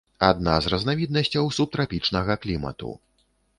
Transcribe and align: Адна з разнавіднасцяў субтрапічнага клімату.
Адна 0.27 0.55
з 0.65 0.71
разнавіднасцяў 0.73 1.53
субтрапічнага 1.59 2.41
клімату. 2.47 2.93